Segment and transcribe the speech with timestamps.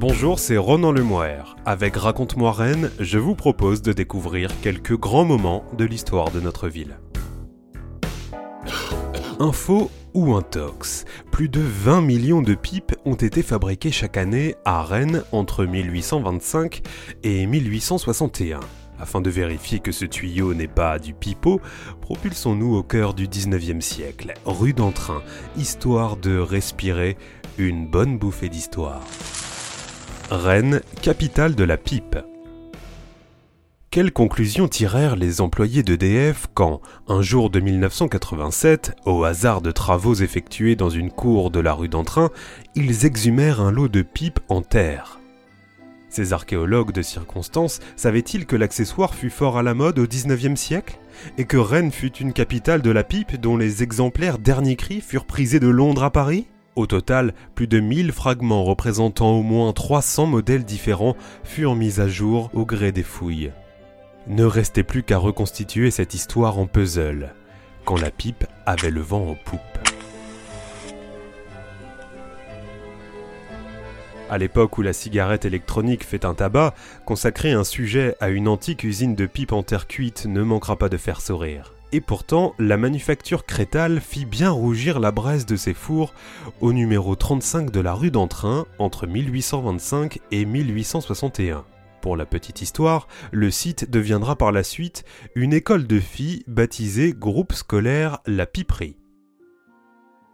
[0.00, 1.56] Bonjour, c'est Ronan Lemoire.
[1.66, 6.68] Avec Raconte-moi Rennes, je vous propose de découvrir quelques grands moments de l'histoire de notre
[6.68, 6.98] ville.
[9.38, 14.82] Info ou intox Plus de 20 millions de pipes ont été fabriquées chaque année à
[14.82, 16.80] Rennes entre 1825
[17.22, 18.60] et 1861.
[18.98, 21.60] Afin de vérifier que ce tuyau n'est pas du pipeau,
[22.00, 25.20] propulsons-nous au cœur du 19e siècle, rue d'Entrain,
[25.58, 27.18] histoire de respirer
[27.58, 29.02] une bonne bouffée d'histoire.
[30.30, 32.16] Rennes, capitale de la pipe.
[33.90, 40.14] Quelles conclusions tirèrent les employés d'EDF quand, un jour de 1987, au hasard de travaux
[40.14, 42.30] effectués dans une cour de la rue d'Entrain,
[42.76, 45.18] ils exhumèrent un lot de pipes en terre?
[46.08, 51.00] Ces archéologues de circonstance savaient-ils que l'accessoire fut fort à la mode au XIXe siècle?
[51.38, 55.26] Et que Rennes fut une capitale de la pipe dont les exemplaires dernier cri furent
[55.26, 56.46] prisés de Londres à Paris?
[56.76, 62.08] Au total, plus de 1000 fragments représentant au moins 300 modèles différents furent mis à
[62.08, 63.52] jour au gré des fouilles.
[64.26, 67.34] Ne restait plus qu'à reconstituer cette histoire en puzzle,
[67.84, 69.60] quand la pipe avait le vent en poupe.
[74.30, 76.72] À l'époque où la cigarette électronique fait un tabac,
[77.04, 80.88] consacrer un sujet à une antique usine de pipe en terre cuite ne manquera pas
[80.88, 81.74] de faire sourire.
[81.92, 86.14] Et pourtant, la manufacture crétale fit bien rougir la braise de ses fours
[86.60, 91.64] au numéro 35 de la rue d'Entrain entre 1825 et 1861.
[92.00, 97.12] Pour la petite histoire, le site deviendra par la suite une école de filles baptisée
[97.12, 98.96] Groupe scolaire La Piperie.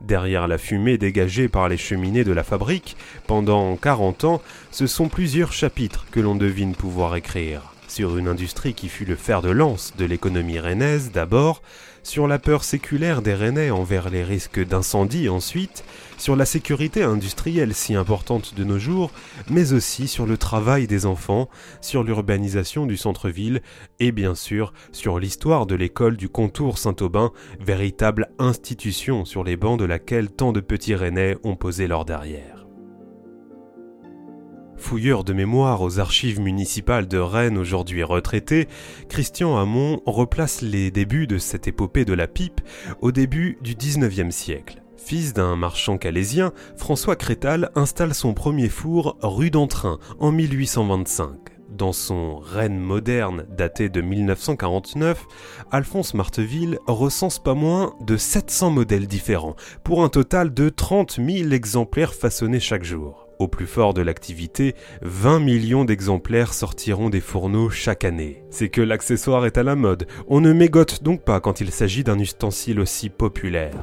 [0.02, 5.08] Derrière la fumée dégagée par les cheminées de la fabrique, pendant 40 ans, ce sont
[5.08, 9.50] plusieurs chapitres que l'on devine pouvoir écrire sur une industrie qui fut le fer de
[9.50, 11.62] lance de l'économie rennaise d'abord,
[12.02, 15.84] sur la peur séculaire des Rennais envers les risques d'incendie ensuite,
[16.18, 19.10] sur la sécurité industrielle si importante de nos jours,
[19.50, 21.48] mais aussi sur le travail des enfants,
[21.80, 23.60] sur l'urbanisation du centre-ville
[23.98, 29.78] et bien sûr sur l'histoire de l'école du contour Saint-Aubin, véritable institution sur les bancs
[29.78, 32.55] de laquelle tant de petits Rennais ont posé leur derrière.
[34.78, 38.68] Fouilleur de mémoire aux archives municipales de Rennes aujourd'hui retraité,
[39.08, 42.60] Christian Hamon replace les débuts de cette épopée de la pipe
[43.00, 44.82] au début du XIXe siècle.
[44.96, 51.30] Fils d'un marchand calaisien, François Crétal installe son premier four rue d'Entrain en 1825.
[51.70, 55.26] Dans son Rennes moderne daté de 1949,
[55.70, 61.50] Alphonse Marteville recense pas moins de 700 modèles différents, pour un total de 30 000
[61.50, 63.25] exemplaires façonnés chaque jour.
[63.38, 68.42] Au plus fort de l'activité, 20 millions d'exemplaires sortiront des fourneaux chaque année.
[68.50, 72.02] C'est que l'accessoire est à la mode, on ne mégote donc pas quand il s'agit
[72.02, 73.76] d'un ustensile aussi populaire.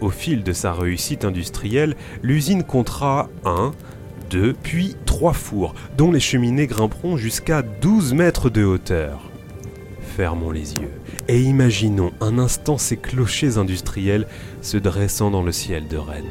[0.00, 3.72] Au fil de sa réussite industrielle, l'usine comptera un,
[4.30, 9.30] deux, puis trois fours, dont les cheminées grimperont jusqu'à 12 mètres de hauteur.
[10.16, 10.92] Fermons les yeux
[11.28, 14.26] et imaginons un instant ces clochers industriels
[14.62, 16.24] se dressant dans le ciel de Rennes.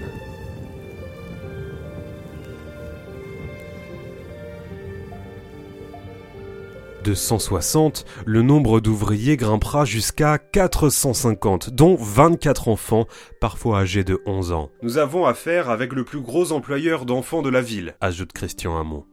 [7.04, 13.06] De 160, le nombre d'ouvriers grimpera jusqu'à 450, dont 24 enfants,
[13.40, 14.72] parfois âgés de 11 ans.
[14.82, 19.06] Nous avons affaire avec le plus gros employeur d'enfants de la ville, ajoute Christian Hamon.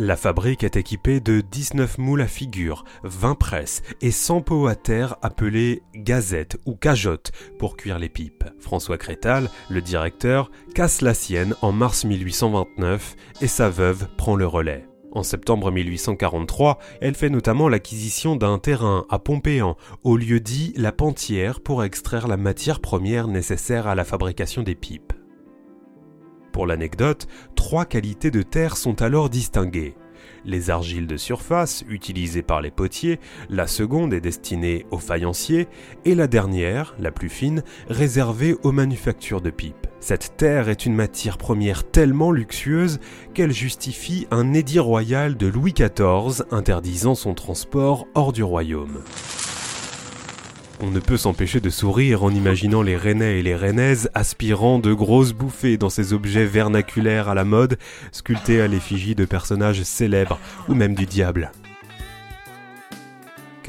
[0.00, 4.76] La fabrique est équipée de 19 moules à figure, 20 presses et 100 pots à
[4.76, 8.44] terre appelés gazettes ou cajottes pour cuire les pipes.
[8.60, 14.46] François Crétal, le directeur, casse la sienne en mars 1829 et sa veuve prend le
[14.46, 14.86] relais.
[15.10, 20.92] En septembre 1843, elle fait notamment l'acquisition d'un terrain à Pompéan, au lieu dit La
[20.92, 25.12] Pentière, pour extraire la matière première nécessaire à la fabrication des pipes.
[26.52, 29.94] Pour l'anecdote, trois qualités de terre sont alors distinguées.
[30.44, 33.20] Les argiles de surface, utilisées par les potiers,
[33.50, 35.68] la seconde est destinée aux faïenciers,
[36.04, 39.86] et la dernière, la plus fine, réservée aux manufactures de pipes.
[40.00, 43.00] Cette terre est une matière première tellement luxueuse
[43.34, 49.02] qu'elle justifie un édit royal de Louis XIV interdisant son transport hors du royaume.
[50.80, 54.92] On ne peut s'empêcher de sourire en imaginant les Rennais et les Rennaises aspirant de
[54.92, 57.78] grosses bouffées dans ces objets vernaculaires à la mode,
[58.12, 60.38] sculptés à l'effigie de personnages célèbres
[60.68, 61.50] ou même du diable.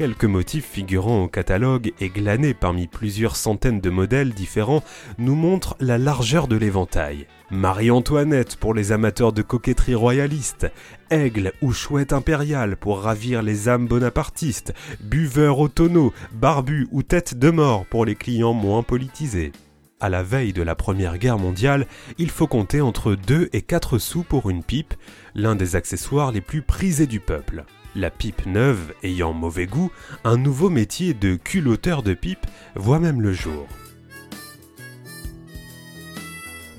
[0.00, 4.82] Quelques motifs figurant au catalogue et glanés parmi plusieurs centaines de modèles différents
[5.18, 7.26] nous montrent la largeur de l'éventail.
[7.50, 10.72] Marie-Antoinette pour les amateurs de coquetterie royaliste,
[11.10, 17.38] aigle ou chouette impériale pour ravir les âmes bonapartistes, buveur au tonneau, barbu ou tête
[17.38, 19.52] de mort pour les clients moins politisés.
[20.00, 21.86] À la veille de la Première Guerre mondiale,
[22.16, 24.94] il faut compter entre 2 et 4 sous pour une pipe,
[25.34, 27.66] l'un des accessoires les plus prisés du peuple.
[27.96, 29.90] La pipe neuve ayant mauvais goût,
[30.22, 32.46] un nouveau métier de culotteur de pipe
[32.76, 33.66] voit même le jour.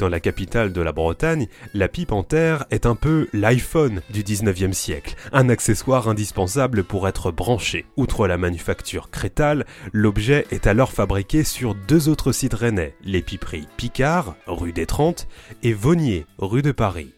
[0.02, 4.24] Dans la capitale de la Bretagne, la pipe en terre est un peu l'iPhone du
[4.24, 7.86] 19e siècle, un accessoire indispensable pour être branché.
[7.98, 13.68] Outre la manufacture crétale, l'objet est alors fabriqué sur deux autres sites rennais, les piperies
[13.78, 15.28] Picard, rue des Trente,
[15.62, 17.14] et Vaugnier, rue de Paris.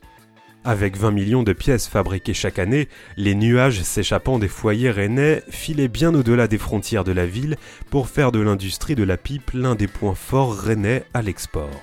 [0.66, 2.88] Avec 20 millions de pièces fabriquées chaque année,
[3.18, 7.58] les nuages s'échappant des foyers rennais filaient bien au-delà des frontières de la ville
[7.90, 11.82] pour faire de l'industrie de la pipe l'un des points forts rennais à l'export.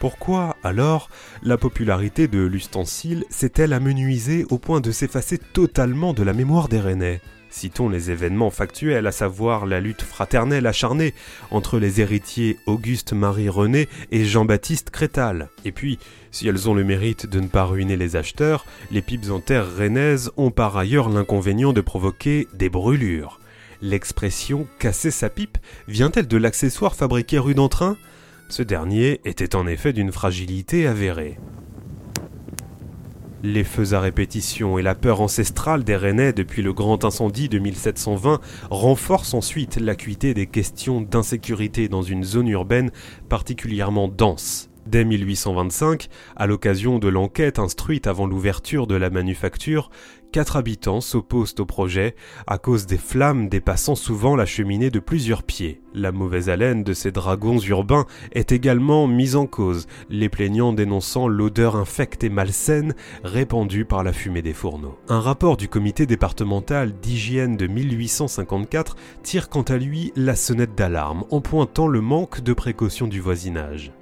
[0.00, 1.08] Pourquoi, alors,
[1.42, 6.80] la popularité de l'ustensile s'est-elle amenuisée au point de s'effacer totalement de la mémoire des
[6.80, 7.20] Rennais?
[7.50, 11.14] Citons les événements factuels, à savoir la lutte fraternelle acharnée
[11.50, 15.48] entre les héritiers Auguste-Marie René et Jean-Baptiste Crétal.
[15.64, 15.98] Et puis,
[16.30, 19.66] si elles ont le mérite de ne pas ruiner les acheteurs, les pipes en terre
[19.74, 23.40] rennaises ont par ailleurs l'inconvénient de provoquer des brûlures.
[23.82, 25.58] L'expression casser sa pipe
[25.88, 27.96] vient-elle de l'accessoire fabriqué rue d'Entrain?
[28.48, 31.38] Ce dernier était en effet d'une fragilité avérée.
[33.46, 37.60] Les feux à répétition et la peur ancestrale des Rennais depuis le grand incendie de
[37.60, 38.40] 1720
[38.70, 42.90] renforcent ensuite l'acuité des questions d'insécurité dans une zone urbaine
[43.28, 44.65] particulièrement dense.
[44.86, 49.90] Dès 1825, à l'occasion de l'enquête instruite avant l'ouverture de la manufacture,
[50.30, 52.14] quatre habitants s'opposent au projet
[52.46, 55.80] à cause des flammes dépassant souvent la cheminée de plusieurs pieds.
[55.92, 61.26] La mauvaise haleine de ces dragons urbains est également mise en cause, les plaignants dénonçant
[61.26, 62.94] l'odeur infecte et malsaine
[63.24, 64.96] répandue par la fumée des fourneaux.
[65.08, 68.94] Un rapport du comité départemental d'hygiène de 1854
[69.24, 73.92] tire quant à lui la sonnette d'alarme en pointant le manque de précaution du voisinage.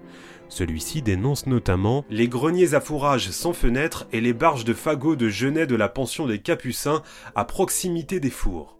[0.48, 5.28] Celui-ci dénonce notamment les greniers à fourrage sans fenêtres et les barges de fagots de
[5.28, 7.02] genêts de la pension des Capucins
[7.34, 8.78] à proximité des fours.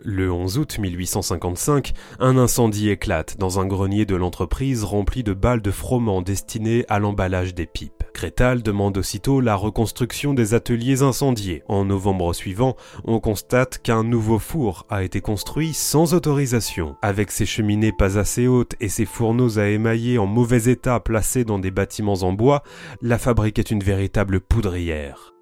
[0.00, 5.62] Le 11 août 1855, un incendie éclate dans un grenier de l'entreprise rempli de balles
[5.62, 8.03] de froment destinées à l'emballage des pipes.
[8.14, 11.64] Crétal demande aussitôt la reconstruction des ateliers incendiés.
[11.68, 16.96] En novembre suivant, on constate qu'un nouveau four a été construit sans autorisation.
[17.02, 21.44] Avec ses cheminées pas assez hautes et ses fourneaux à émailler en mauvais état placés
[21.44, 22.62] dans des bâtiments en bois,
[23.02, 25.34] la fabrique est une véritable poudrière.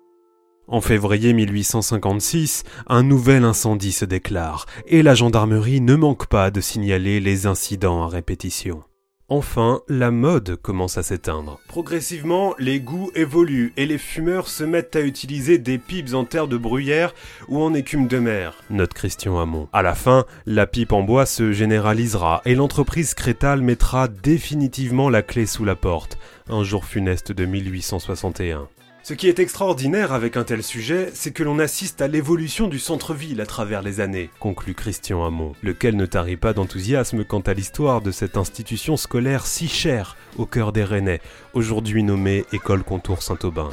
[0.66, 6.62] En février 1856, un nouvel incendie se déclare et la gendarmerie ne manque pas de
[6.62, 8.82] signaler les incidents à répétition.
[9.28, 11.58] Enfin, la mode commence à s'éteindre.
[11.69, 16.48] Progressivement, les goûts évoluent et les fumeurs se mettent à utiliser des pipes en terre
[16.48, 17.14] de bruyère
[17.48, 19.69] ou en écume de mer, note Christian Hamon.
[19.72, 25.22] À la fin, la pipe en bois se généralisera et l'entreprise Crétal mettra définitivement la
[25.22, 26.18] clé sous la porte,
[26.48, 28.68] un jour funeste de 1861.
[29.04, 32.78] Ce qui est extraordinaire avec un tel sujet, c'est que l'on assiste à l'évolution du
[32.78, 37.52] centre-ville à travers les années, conclut Christian Hamon, lequel ne tarit pas d'enthousiasme quant à
[37.52, 41.20] l'histoire de cette institution scolaire si chère au cœur des Rennais,
[41.52, 43.70] aujourd'hui nommée École Contour Saint-Aubin.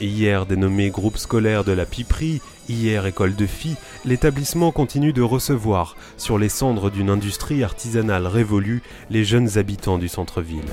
[0.00, 2.40] Hier dénommé groupe scolaire de la Piperie,
[2.70, 8.82] hier école de filles, l'établissement continue de recevoir, sur les cendres d'une industrie artisanale révolue,
[9.10, 10.64] les jeunes habitants du centre-ville.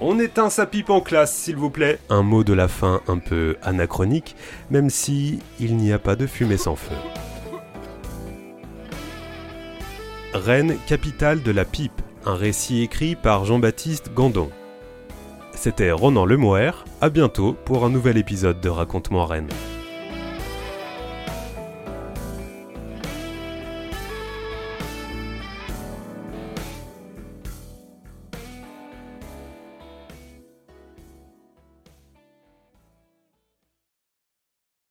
[0.00, 1.98] On éteint sa pipe en classe, s'il vous plaît.
[2.10, 4.36] Un mot de la fin un peu anachronique,
[4.70, 6.94] même si il n'y a pas de fumée sans feu.
[10.34, 14.50] Rennes, capitale de la pipe, un récit écrit par Jean-Baptiste Gandon.
[15.54, 19.48] C'était Ronan Lemoer, à bientôt pour un nouvel épisode de Raconte-moi Rennes.